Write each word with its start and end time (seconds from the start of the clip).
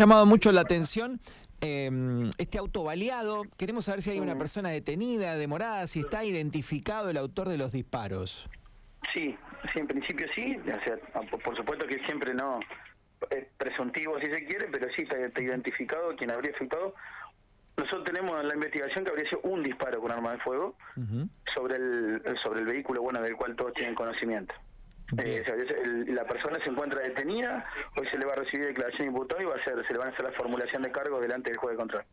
llamado 0.00 0.24
mucho 0.24 0.50
la 0.50 0.62
atención 0.62 1.20
eh, 1.60 1.90
este 2.38 2.56
auto 2.56 2.84
baleado. 2.84 3.42
Queremos 3.58 3.84
saber 3.84 4.00
si 4.00 4.10
hay 4.10 4.18
una 4.18 4.36
persona 4.38 4.70
detenida, 4.70 5.36
demorada, 5.36 5.86
si 5.88 6.00
está 6.00 6.24
identificado 6.24 7.10
el 7.10 7.18
autor 7.18 7.50
de 7.50 7.58
los 7.58 7.70
disparos. 7.70 8.48
Sí, 9.12 9.36
sí, 9.70 9.78
en 9.78 9.86
principio 9.86 10.26
sí. 10.34 10.56
O 10.58 10.84
sea, 10.84 10.96
por 11.44 11.54
supuesto 11.54 11.86
que 11.86 11.98
siempre 12.06 12.32
no 12.32 12.60
es 13.28 13.44
presuntivo 13.58 14.18
si 14.20 14.26
se 14.26 14.46
quiere, 14.46 14.68
pero 14.72 14.86
sí 14.96 15.02
está, 15.02 15.18
está 15.18 15.42
identificado 15.42 16.16
quien 16.16 16.30
habría 16.30 16.52
efectuado. 16.52 16.94
Nosotros 17.76 18.04
tenemos 18.04 18.40
en 18.40 18.48
la 18.48 18.54
investigación 18.54 19.04
que 19.04 19.10
habría 19.10 19.28
sido 19.28 19.42
un 19.42 19.62
disparo 19.62 20.00
con 20.00 20.10
arma 20.10 20.32
de 20.32 20.38
fuego 20.38 20.76
sobre 21.54 21.76
el 21.76 22.22
sobre 22.42 22.60
el 22.60 22.66
vehículo, 22.66 23.02
bueno, 23.02 23.20
del 23.20 23.36
cual 23.36 23.54
todos 23.54 23.74
tienen 23.74 23.94
conocimiento. 23.94 24.54
Eh, 25.18 25.40
o 25.42 25.44
sea, 25.44 25.54
es- 25.56 25.70
el- 25.86 26.14
la 26.14 26.24
persona 26.24 26.58
se 26.62 26.70
encuentra 26.70 27.00
detenida, 27.00 27.64
hoy 27.96 28.06
se 28.08 28.16
le 28.18 28.26
va 28.26 28.32
a 28.32 28.36
recibir 28.36 28.66
declaración 28.66 29.00
de 29.08 29.12
imputado 29.12 29.42
y 29.42 29.44
va 29.44 29.56
a 29.56 29.62
ser, 29.62 29.84
se 29.86 29.92
le 29.92 29.98
van 29.98 30.08
a 30.08 30.12
hacer 30.12 30.24
la 30.24 30.32
formulación 30.32 30.82
de 30.82 30.90
cargos 30.92 31.20
delante 31.20 31.50
del 31.50 31.58
juez 31.58 31.72
de 31.72 31.76
control. 31.78 32.04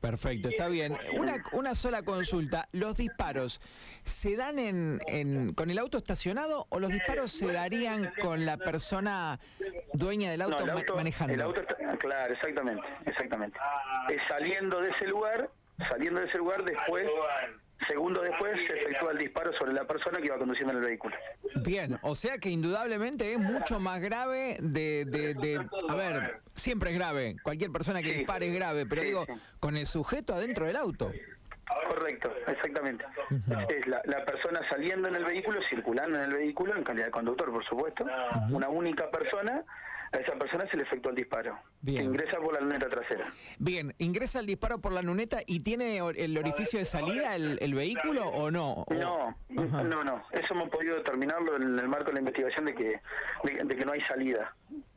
Perfecto, 0.00 0.48
está 0.48 0.68
bien. 0.68 0.96
Una, 1.18 1.44
una 1.52 1.74
sola 1.74 2.02
consulta. 2.02 2.68
¿Los 2.72 2.96
disparos 2.96 3.60
se 4.02 4.34
dan 4.34 4.58
en, 4.58 4.98
en- 5.06 5.52
con 5.52 5.70
el 5.70 5.78
auto 5.78 5.98
estacionado 5.98 6.66
o 6.70 6.80
los 6.80 6.90
disparos 6.90 7.30
se 7.30 7.52
darían 7.52 8.10
con 8.22 8.46
la 8.46 8.56
persona 8.56 9.38
dueña 9.92 10.30
del 10.30 10.40
auto, 10.40 10.60
No, 10.60 10.64
el 10.64 10.72
ma- 10.72 10.80
auto, 10.80 10.96
manejando? 10.96 11.34
el 11.34 11.42
auto 11.42 11.60
está- 11.60 11.76
claro, 11.98 12.32
exactamente, 12.32 12.82
exactamente. 13.04 13.58
Es 14.08 14.22
saliendo 14.26 14.80
de 14.80 14.88
ese 14.88 15.06
lugar, 15.06 15.50
saliendo 15.88 16.20
de 16.20 16.26
ese 16.26 16.38
lugar, 16.38 16.64
después, 16.64 17.06
segundos 17.88 18.22
después, 18.24 18.60
se 18.66 18.78
efectúa 18.78 19.12
el 19.12 19.18
disparo 19.18 19.52
sobre 19.54 19.72
la 19.72 19.84
persona 19.84 20.18
que 20.18 20.26
iba 20.26 20.38
conduciendo 20.38 20.72
en 20.72 20.78
el 20.80 20.84
vehículo. 20.86 21.16
Bien, 21.64 21.98
o 22.02 22.14
sea 22.14 22.38
que 22.38 22.48
indudablemente 22.50 23.32
es 23.32 23.38
mucho 23.38 23.80
más 23.80 24.00
grave 24.00 24.56
de, 24.60 25.04
de, 25.06 25.34
de- 25.34 25.66
a 25.88 25.94
ver, 25.94 26.40
siempre 26.54 26.90
es 26.90 26.96
grave, 26.98 27.36
cualquier 27.42 27.70
persona 27.70 28.02
que 28.02 28.10
Sí. 28.12 28.18
dispare 28.18 28.48
es 28.48 28.54
grave, 28.54 28.86
pero 28.86 29.02
Sí, 29.02 29.08
digo, 29.08 29.24
sí. 29.26 29.32
con 29.58 29.76
el 29.76 29.86
sujeto 29.86 30.34
adentro 30.34 30.66
del 30.66 30.76
auto. 30.76 31.12
Correcto, 31.88 32.32
exactamente. 32.48 33.04
Es 33.68 33.86
la, 33.86 34.02
la 34.04 34.24
persona 34.24 34.60
saliendo 34.68 35.06
en 35.08 35.14
el 35.16 35.24
vehículo, 35.24 35.60
circulando 35.62 36.18
en 36.18 36.24
el 36.24 36.32
vehículo, 36.32 36.76
en 36.76 36.82
calidad 36.82 37.06
de 37.06 37.10
conductor, 37.12 37.50
por 37.52 37.64
supuesto, 37.64 38.04
una 38.50 38.68
única 38.68 39.08
persona, 39.10 39.62
a 40.12 40.16
esa 40.16 40.32
persona 40.32 40.68
se 40.70 40.76
le 40.76 40.82
efectúa 40.82 41.10
el 41.10 41.16
disparo, 41.16 41.58
Bien. 41.82 42.06
ingresa 42.06 42.38
por 42.38 42.52
la 42.54 42.60
luneta 42.60 42.88
trasera. 42.88 43.32
Bien, 43.58 43.94
¿ingresa 43.98 44.40
el 44.40 44.46
disparo 44.46 44.80
por 44.80 44.92
la 44.92 45.02
luneta 45.02 45.40
y 45.46 45.60
tiene 45.60 45.98
el 45.98 46.36
orificio 46.38 46.78
de 46.78 46.84
salida 46.84 47.36
el, 47.36 47.58
el 47.60 47.74
vehículo 47.74 48.26
o 48.26 48.50
no? 48.50 48.84
No, 48.90 49.36
no, 49.48 50.02
no. 50.04 50.22
Eso 50.32 50.54
hemos 50.54 50.68
podido 50.68 50.96
determinarlo 50.96 51.56
en 51.56 51.78
el 51.78 51.88
marco 51.88 52.06
de 52.06 52.14
la 52.14 52.18
investigación 52.20 52.64
de 52.66 52.74
que, 52.74 53.00
de, 53.44 53.64
de 53.64 53.76
que 53.76 53.84
no 53.84 53.92
hay 53.92 54.00
salida. 54.02 54.54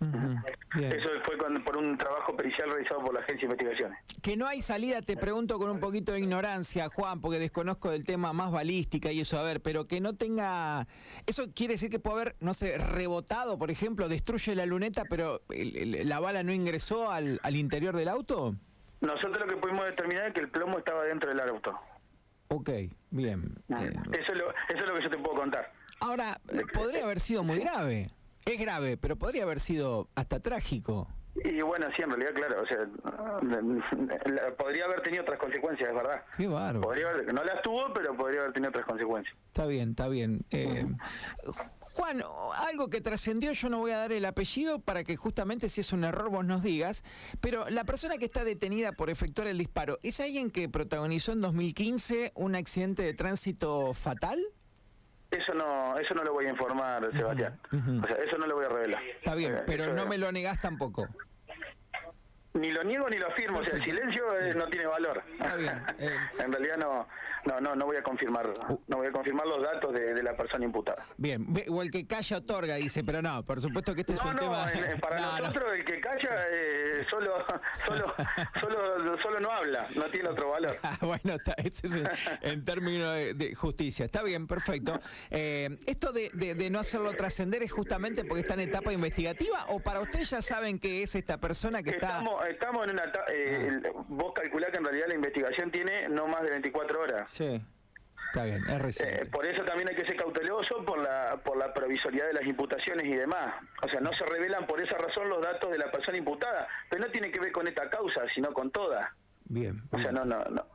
Bien. 0.00 0.92
Eso 0.92 1.08
fue 1.24 1.38
con- 1.38 1.62
por 1.64 1.76
un 1.76 1.96
trabajo 1.96 2.36
pericial 2.36 2.70
realizado 2.70 3.00
por 3.00 3.14
la 3.14 3.20
Agencia 3.20 3.48
de 3.48 3.54
Investigaciones. 3.54 3.98
Que 4.22 4.36
no 4.36 4.46
hay 4.46 4.60
salida, 4.62 5.00
te 5.00 5.16
pregunto 5.16 5.58
con 5.58 5.70
un 5.70 5.80
poquito 5.80 6.12
de 6.12 6.20
ignorancia, 6.20 6.88
Juan, 6.88 7.20
porque 7.20 7.38
desconozco 7.38 7.90
del 7.90 8.04
tema 8.04 8.32
más 8.32 8.50
balística 8.52 9.10
y 9.10 9.20
eso, 9.20 9.38
a 9.38 9.42
ver, 9.42 9.60
pero 9.62 9.86
que 9.86 10.00
no 10.00 10.14
tenga... 10.14 10.86
¿Eso 11.26 11.46
quiere 11.54 11.74
decir 11.74 11.90
que 11.90 11.98
puede 11.98 12.20
haber, 12.22 12.36
no 12.40 12.52
sé, 12.54 12.76
rebotado, 12.78 13.58
por 13.58 13.70
ejemplo, 13.70 14.08
destruye 14.08 14.54
la 14.54 14.66
luneta, 14.66 15.04
pero 15.08 15.40
el- 15.50 15.76
el- 15.94 16.08
la 16.08 16.20
bala 16.20 16.42
no 16.42 16.52
ingresó 16.52 17.10
al, 17.10 17.40
al 17.42 17.56
interior 17.56 17.96
del 17.96 18.08
auto? 18.08 18.54
Nosotros 19.00 19.38
lo 19.40 19.46
que 19.46 19.56
pudimos 19.56 19.84
determinar 19.86 20.28
es 20.28 20.34
que 20.34 20.40
el 20.40 20.48
plomo 20.50 20.78
estaba 20.78 21.04
dentro 21.04 21.28
del 21.30 21.40
auto. 21.40 21.78
Ok, 22.48 22.70
bien. 23.10 23.54
Eh, 23.68 23.92
Eso, 24.20 24.32
es 24.32 24.38
lo, 24.38 24.50
eso 24.50 24.78
es 24.78 24.86
lo 24.86 24.94
que 24.94 25.02
yo 25.02 25.10
te 25.10 25.18
puedo 25.18 25.36
contar. 25.40 25.72
ahora, 26.00 26.40
podría 26.72 27.04
haber 27.04 27.20
sido 27.20 27.42
muy 27.42 27.58
grave. 27.58 28.10
Es 28.46 28.60
grave, 28.60 28.96
pero 28.96 29.16
podría 29.16 29.42
haber 29.42 29.58
sido 29.58 30.08
hasta 30.14 30.38
trágico. 30.38 31.08
Y 31.44 31.60
bueno, 31.62 31.86
sí, 31.96 32.02
en 32.02 32.10
realidad, 32.10 32.32
claro, 32.32 32.62
o 32.62 32.66
sea, 32.66 34.54
podría 34.56 34.84
haber 34.84 35.02
tenido 35.02 35.22
otras 35.22 35.38
consecuencias, 35.38 35.90
es 35.90 35.94
verdad. 35.94 36.22
Qué 36.36 36.46
bárbaro. 36.46 36.80
Podría 36.80 37.10
haber, 37.10 37.34
no 37.34 37.44
las 37.44 37.60
tuvo, 37.62 37.92
pero 37.92 38.16
podría 38.16 38.40
haber 38.40 38.52
tenido 38.52 38.70
otras 38.70 38.86
consecuencias. 38.86 39.36
Está 39.48 39.66
bien, 39.66 39.90
está 39.90 40.08
bien. 40.08 40.46
Eh, 40.50 40.86
Juan, 41.80 42.22
algo 42.68 42.88
que 42.88 43.00
trascendió, 43.00 43.52
yo 43.52 43.68
no 43.68 43.78
voy 43.78 43.90
a 43.90 43.98
dar 43.98 44.12
el 44.12 44.24
apellido 44.24 44.78
para 44.78 45.02
que 45.02 45.16
justamente 45.16 45.68
si 45.68 45.80
es 45.80 45.92
un 45.92 46.04
error 46.04 46.30
vos 46.30 46.44
nos 46.44 46.62
digas, 46.62 47.02
pero 47.40 47.68
la 47.68 47.84
persona 47.84 48.16
que 48.16 48.26
está 48.26 48.44
detenida 48.44 48.92
por 48.92 49.10
efectuar 49.10 49.48
el 49.48 49.58
disparo, 49.58 49.98
¿es 50.02 50.20
alguien 50.20 50.50
que 50.50 50.68
protagonizó 50.68 51.32
en 51.32 51.40
2015 51.40 52.32
un 52.34 52.54
accidente 52.54 53.02
de 53.02 53.12
tránsito 53.14 53.92
fatal? 53.92 54.38
Eso 55.30 55.54
no, 55.54 55.98
eso 55.98 56.14
no 56.14 56.22
lo 56.24 56.32
voy 56.32 56.46
a 56.46 56.50
informar, 56.50 57.10
Sebastián. 57.16 57.58
O 58.02 58.06
sea, 58.06 58.16
eso 58.16 58.38
no 58.38 58.46
lo 58.46 58.54
voy 58.56 58.66
a 58.66 58.68
revelar. 58.68 59.02
Está 59.02 59.34
bien, 59.34 59.56
Eh, 59.56 59.62
pero 59.66 59.92
no 59.92 60.06
me 60.06 60.18
lo 60.18 60.30
negás 60.32 60.60
tampoco. 60.60 61.08
Ni 62.54 62.72
lo 62.72 62.82
niego 62.84 63.08
ni 63.10 63.18
lo 63.18 63.26
afirmo, 63.28 63.58
o 63.58 63.64
sea, 63.64 63.74
el 63.74 63.84
silencio 63.84 64.38
eh, 64.38 64.54
no 64.54 64.66
tiene 64.68 64.86
valor. 64.86 65.22
Está 65.32 65.56
bien, 65.56 65.82
eh. 65.98 66.16
en 66.38 66.52
realidad 66.52 66.76
no, 66.78 67.06
no, 67.46 67.60
no, 67.60 67.74
no 67.74 67.86
voy 67.86 67.96
a 67.96 68.02
confirmar, 68.02 68.52
no 68.88 68.96
voy 68.96 69.06
a 69.06 69.12
confirmar 69.12 69.46
los 69.46 69.62
datos 69.62 69.92
de, 69.94 70.14
de 70.14 70.22
la 70.22 70.36
persona 70.36 70.64
imputada. 70.64 71.06
Bien, 71.16 71.46
o 71.68 71.82
el 71.82 71.90
que 71.90 72.06
calla 72.06 72.38
otorga, 72.38 72.74
dice, 72.76 73.02
pero 73.04 73.22
no, 73.22 73.44
por 73.44 73.60
supuesto 73.60 73.94
que 73.94 74.00
este 74.02 74.14
es 74.14 74.22
un 74.22 74.34
no, 74.34 74.40
tema... 74.40 74.66
para 75.00 75.20
No, 75.20 75.32
no. 75.38 75.38
nosotros 75.46 75.76
el 75.76 75.84
que 75.84 76.00
calla 76.00 76.46
eh, 76.52 77.04
solo, 77.08 77.32
solo, 77.86 78.14
solo, 78.60 79.18
solo 79.20 79.40
no 79.40 79.50
habla, 79.50 79.86
no 79.94 80.04
tiene 80.04 80.28
otro 80.28 80.50
valor. 80.50 80.78
Ah, 80.86 80.96
bueno, 81.00 81.34
está, 81.34 81.52
ese 81.58 81.86
es 81.86 81.94
en, 81.94 82.08
en 82.42 82.64
términos 82.64 83.12
de, 83.14 83.34
de 83.34 83.54
justicia. 83.54 84.04
Está 84.04 84.22
bien, 84.22 84.46
perfecto. 84.46 84.98
Eh, 85.30 85.76
¿Esto 85.86 86.12
de, 86.12 86.30
de- 86.32 86.54
de 86.54 86.70
no 86.70 86.78
hacerlo 86.78 87.12
trascender 87.14 87.62
es 87.62 87.72
justamente 87.72 88.24
porque 88.24 88.40
está 88.42 88.54
en 88.54 88.60
etapa 88.60 88.92
investigativa 88.92 89.66
o 89.68 89.80
para 89.80 90.00
ustedes 90.00 90.30
ya 90.30 90.42
saben 90.42 90.78
que 90.78 91.02
es 91.02 91.14
esta 91.14 91.38
persona 91.38 91.82
que 91.82 91.90
está... 91.90 92.06
Estamos, 92.18 92.46
estamos 92.48 92.84
en 92.86 92.92
una... 92.92 93.04
eh, 93.32 93.66
el- 93.68 93.82
vos 94.08 94.32
calculás 94.34 94.70
que 94.70 94.78
en 94.78 94.84
realidad 94.84 95.06
la 95.08 95.14
investigación 95.14 95.70
tiene 95.70 96.08
no 96.08 96.26
más 96.28 96.42
de 96.42 96.50
24 96.50 97.00
horas. 97.00 97.30
Sí, 97.36 97.60
está 98.28 98.44
bien, 98.44 98.62
es 98.66 98.68
Eh, 98.72 98.78
reciente. 98.78 99.26
por 99.26 99.44
eso 99.46 99.62
también 99.64 99.88
hay 99.88 99.94
que 99.94 100.04
ser 100.06 100.16
cauteloso 100.16 100.84
por 100.84 100.98
la 101.02 101.36
por 101.44 101.56
la 101.56 101.72
provisoriedad 101.74 102.26
de 102.28 102.32
las 102.34 102.44
imputaciones 102.46 103.04
y 103.06 103.14
demás. 103.14 103.54
O 103.82 103.88
sea, 103.88 104.00
no 104.00 104.12
se 104.12 104.24
revelan 104.24 104.66
por 104.66 104.80
esa 104.80 104.96
razón 104.96 105.28
los 105.28 105.42
datos 105.42 105.70
de 105.70 105.78
la 105.78 105.90
persona 105.90 106.16
imputada, 106.18 106.66
pero 106.88 107.04
no 107.04 107.10
tiene 107.12 107.30
que 107.30 107.40
ver 107.40 107.52
con 107.52 107.66
esta 107.68 107.88
causa, 107.90 108.26
sino 108.28 108.52
con 108.52 108.70
toda. 108.70 109.14
Bien. 109.44 109.82
O 109.90 109.98
sea, 109.98 110.12
no, 110.12 110.24
no, 110.24 110.42
no. 110.46 110.66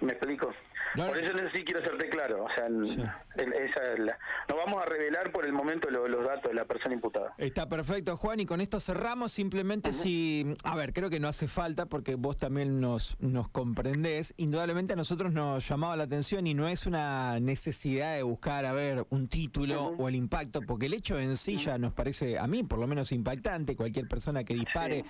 ¿Me 0.00 0.12
explico? 0.12 0.50
No, 0.96 1.06
por 1.06 1.18
eso 1.18 1.32
sí 1.54 1.62
quiero 1.64 1.80
serte 1.82 2.08
claro. 2.08 2.44
O 2.44 2.50
sea, 2.50 2.66
Sí. 2.84 3.00
el- 3.36 3.52
esa 3.52 3.92
es 3.92 3.98
la- 4.00 4.18
no 4.48 4.56
vamos 4.56 4.82
a 4.82 4.86
revelar 4.86 5.30
por 5.30 5.46
el 5.46 5.52
momento 5.52 5.88
lo- 5.90 6.08
los 6.08 6.24
datos 6.24 6.50
de 6.50 6.54
la 6.54 6.64
persona 6.64 6.94
imputada. 6.94 7.32
Está 7.38 7.68
perfecto, 7.68 8.16
Juan, 8.16 8.40
y 8.40 8.46
con 8.46 8.60
esto 8.60 8.80
cerramos. 8.80 9.32
Simplemente 9.32 9.92
si, 9.92 10.54
a 10.64 10.74
ver, 10.76 10.92
creo 10.92 11.08
que 11.10 11.20
no 11.20 11.28
hace 11.28 11.46
falta 11.48 11.86
porque 11.86 12.16
vos 12.16 12.36
también 12.36 12.80
nos, 12.80 13.16
nos 13.20 13.48
comprendés. 13.50 14.34
Indudablemente 14.36 14.94
a 14.94 14.96
nosotros 14.96 15.32
nos 15.32 15.66
llamaba 15.68 15.96
la 15.96 16.04
atención 16.04 16.46
y 16.46 16.54
no 16.54 16.66
es 16.66 16.86
una 16.86 17.38
necesidad 17.40 18.16
de 18.16 18.22
buscar, 18.24 18.64
a 18.64 18.72
ver, 18.72 19.06
un 19.10 19.28
título 19.28 19.94
o 19.96 20.08
el 20.08 20.16
impacto, 20.16 20.60
porque 20.62 20.86
el 20.86 20.94
hecho 20.94 21.18
en 21.18 21.36
sí 21.36 21.56
ya 21.56 21.78
nos 21.78 21.92
parece, 21.92 22.38
a 22.38 22.46
mí 22.46 22.64
por 22.64 22.78
lo 22.80 22.86
menos, 22.86 23.12
impactante. 23.12 23.76
Cualquier 23.76 24.08
persona 24.08 24.42
que 24.44 24.54
dispare 24.54 25.04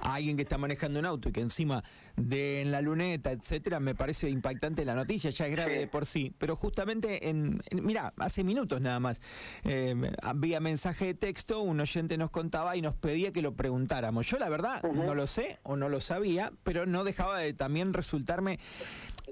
a 0.00 0.14
alguien 0.14 0.36
que 0.36 0.42
está 0.42 0.56
manejando 0.56 1.00
un 1.00 1.06
auto 1.06 1.28
y 1.28 1.32
que 1.32 1.40
encima 1.40 1.82
de 2.16 2.62
en 2.62 2.70
la 2.70 2.80
luneta, 2.80 3.32
etcétera, 3.32 3.80
me 3.80 3.94
parece 3.94 4.15
impactante 4.24 4.84
la 4.84 4.94
noticia, 4.94 5.30
ya 5.30 5.46
es 5.46 5.52
grave 5.52 5.74
Sí. 5.74 5.78
de 5.80 5.86
por 5.86 6.06
sí. 6.06 6.32
Pero 6.38 6.56
justamente 6.56 7.28
en, 7.28 7.60
en- 7.70 7.84
mira, 7.84 8.12
hace 8.18 8.44
minutos 8.44 8.80
nada 8.80 9.00
más, 9.00 9.20
eh, 9.64 9.94
vía 10.36 10.60
mensaje 10.60 11.06
de 11.06 11.14
texto, 11.14 11.60
un 11.60 11.80
oyente 11.80 12.16
nos 12.18 12.30
contaba 12.30 12.76
y 12.76 12.82
nos 12.82 12.94
pedía 12.94 13.32
que 13.32 13.42
lo 13.42 13.54
preguntáramos. 13.54 14.26
Yo 14.26 14.38
la 14.38 14.48
verdad 14.48 14.82
no 14.82 15.14
lo 15.14 15.26
sé 15.26 15.58
o 15.62 15.76
no 15.76 15.88
lo 15.88 16.00
sabía, 16.00 16.52
pero 16.62 16.86
no 16.86 17.04
dejaba 17.04 17.38
de 17.38 17.52
también 17.54 17.92
resultarme 17.92 18.58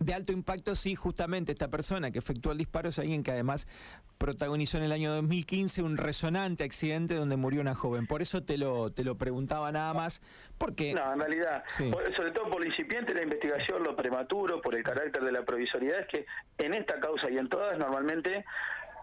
de 0.01 0.13
alto 0.13 0.33
impacto 0.33 0.75
si 0.75 0.95
justamente 0.97 1.53
esta 1.53 1.69
persona 1.69 2.11
que 2.11 2.19
efectuó 2.19 2.51
el 2.53 2.59
disparo 2.59 2.89
es 2.89 2.99
alguien 2.99 3.23
que 3.23 3.31
además 3.31 3.69
protagonizó 4.19 4.79
en 4.79 4.85
el 4.85 4.93
año 4.93 5.13
2015 5.15 5.83
un 5.83 5.97
resonante 5.97 6.65
accidente 6.65 7.15
donde 7.15 7.37
murió 7.37 7.61
una 7.61 7.75
joven. 7.75 8.07
Por 8.07 8.23
eso 8.23 8.43
te 8.43 8.57
lo, 8.59 8.91
te 8.91 9.05
lo 9.05 9.17
preguntaba 9.17 9.71
nada 9.71 9.93
más, 9.95 10.23
porque... 10.59 10.95
No, 10.95 11.13
en 11.13 11.19
realidad, 11.21 11.63
Sí. 11.69 11.91
por- 11.91 12.15
sobre 12.15 12.31
todo 12.33 12.49
por 12.51 12.61
lo 12.61 12.67
incipiente 12.67 13.13
la 13.15 13.23
investigación, 13.23 13.83
lo 13.83 13.95
prematuro, 13.95 14.61
por 14.65 14.75
el 14.75 14.83
carácter 14.83 15.23
de 15.23 15.31
la 15.31 15.43
provisoriedad, 15.45 16.01
es 16.01 16.07
que 16.09 16.27
en 16.59 16.75
esta 16.75 16.99
causa 16.99 17.31
y 17.31 17.37
en 17.39 17.49
todas 17.49 17.79
normalmente 17.79 18.45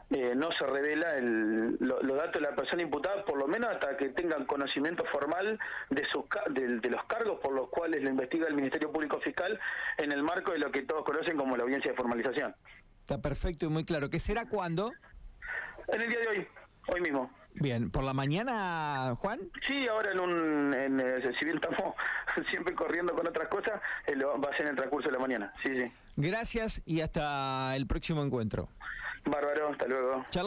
eh, 0.09 0.33
no 0.35 0.51
se 0.51 0.65
revela 0.65 1.15
el- 1.15 1.77
lo- 1.79 2.01
los 2.01 2.17
datos 2.17 2.33
de 2.33 2.41
la 2.41 2.53
persona 2.53 2.81
imputada, 2.81 3.23
por 3.23 3.37
lo 3.37 3.47
menos 3.47 3.69
hasta 3.69 3.95
que 3.95 4.09
tengan 4.09 4.45
conocimiento 4.45 5.05
formal 5.05 5.57
de, 5.89 6.03
sus, 6.03 6.25
de, 6.49 6.79
de 6.79 6.89
los 6.89 7.05
cargos 7.05 7.39
por 7.39 7.53
los 7.53 7.69
cuales 7.69 8.03
lo 8.03 8.09
investiga 8.09 8.47
el 8.47 8.55
Ministerio 8.55 8.91
Público 8.91 9.21
Fiscal 9.21 9.57
en 9.97 10.11
el 10.11 10.21
marco 10.23 10.51
de 10.51 10.57
lo 10.59 10.69
que 10.69 10.81
todos 10.81 11.05
conocen 11.05 11.37
como 11.37 11.55
la 11.55 11.63
audiencia 11.63 11.91
de 11.91 11.95
formalización. 11.97 12.53
Está 12.99 13.21
perfecto 13.21 13.67
y 13.67 13.69
muy 13.69 13.85
claro. 13.85 14.09
¿Qué 14.09 14.19
será 14.19 14.45
cuándo? 14.49 14.91
En 15.87 16.01
el 16.01 16.09
día 16.09 16.19
de 16.19 16.27
hoy, 16.27 16.47
hoy 16.87 17.01
mismo. 17.01 17.31
Bien, 17.55 17.91
¿por 17.91 18.03
la 18.03 18.13
mañana, 18.13 19.15
Juan? 19.19 19.39
Sí, 19.67 19.87
ahora 19.87 20.11
en 20.11 20.19
un, 20.19 20.73
en, 20.73 20.99
eh, 20.99 21.21
si 21.37 21.45
bien 21.45 21.57
estamos 21.57 21.93
siempre 22.49 22.73
corriendo 22.73 23.13
con 23.13 23.27
otras 23.27 23.47
cosas, 23.49 23.81
eh, 24.07 24.15
lo- 24.15 24.39
va 24.39 24.49
a 24.49 24.53
ser 24.53 24.61
en 24.63 24.69
el 24.69 24.75
transcurso 24.77 25.09
de 25.09 25.13
la 25.13 25.19
mañana. 25.19 25.53
Sí, 25.63 25.69
sí. 25.79 25.91
Gracias 26.15 26.81
y 26.85 27.01
hasta 27.01 27.75
el 27.75 27.87
próximo 27.87 28.23
encuentro. 28.23 28.69
Bárbaro, 29.25 29.69
hasta 29.69 29.85
luego. 29.87 30.23
Charla- 30.31 30.31